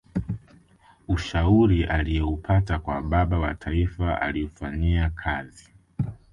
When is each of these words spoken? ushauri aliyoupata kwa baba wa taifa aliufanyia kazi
ushauri 1.07 1.83
aliyoupata 1.83 2.79
kwa 2.79 3.01
baba 3.01 3.39
wa 3.39 3.53
taifa 3.55 4.21
aliufanyia 4.21 5.09
kazi 5.09 5.69